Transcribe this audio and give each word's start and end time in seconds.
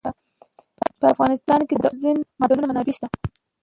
په 0.99 1.05
افغانستان 1.13 1.59
کې 1.67 1.75
د 1.77 1.83
اوبزین 1.87 2.17
معدنونه 2.39 2.65
منابع 2.69 2.93
شته. 2.97 3.07